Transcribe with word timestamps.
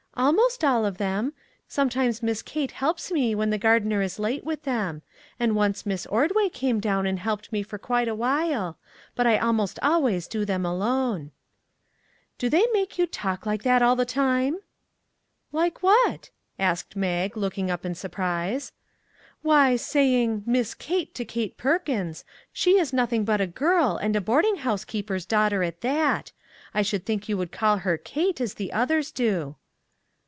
""Almost 0.21 0.63
all 0.63 0.85
of 0.85 0.97
them; 0.99 1.33
sometimes 1.69 2.21
Miss 2.21 2.41
Kate 2.43 2.71
helps 2.73 3.11
me 3.11 3.33
when 3.33 3.49
the 3.49 3.57
gardener 3.57 4.01
is 4.03 4.19
late 4.19 4.43
with 4.43 4.63
them; 4.63 5.01
and 5.39 5.55
once 5.55 5.85
Miss 5.85 6.05
Ordway 6.05 6.49
came 6.49 6.79
down 6.81 7.07
and 7.07 7.17
helped 7.17 7.51
me 7.51 7.63
for 7.63 7.79
quite 7.79 8.09
awhile; 8.09 8.77
but 9.15 9.25
I 9.25 9.39
almost 9.39 9.79
always 9.81 10.27
do 10.27 10.43
them 10.45 10.63
alone."" 10.65 11.31
Do 12.37 12.49
they 12.49 12.67
make 12.73 12.99
you 12.99 13.07
talk 13.07 13.45
like 13.47 13.63
that 13.63 13.81
all 13.81 13.95
the 13.95 14.05
time?"" 14.05 14.59
Like 15.53 15.81
what?" 15.81 16.29
asked 16.59 16.95
Mag, 16.97 17.35
looking 17.37 17.71
up 17.71 17.83
in 17.85 17.95
surprise." 17.95 18.73
Why, 19.41 19.77
saying' 19.77 20.43
Miss 20.45 20.75
Kate' 20.75 21.15
to 21.15 21.25
Kate 21.25 21.57
Perkins; 21.57 22.25
184 22.53 22.53
PEAS 22.53 22.53
AND 22.53 22.53
PICNICS 22.53 22.61
she 22.61 22.79
is 22.79 22.93
nothing 22.93 23.25
but 23.25 23.41
a 23.41 23.47
girl, 23.47 23.95
and 23.97 24.15
a 24.17 24.21
boarding 24.21 24.57
house 24.57 24.83
keeper's 24.83 25.25
daughter 25.25 25.63
at 25.63 25.81
that. 25.81 26.31
I 26.75 26.81
should 26.83 27.05
think 27.05 27.27
you 27.29 27.37
would 27.37 27.53
call 27.53 27.77
her' 27.77 27.97
Kate,' 27.97 28.41
as 28.41 28.55
the 28.55 28.71
others 28.73 29.09
do." 29.11 29.55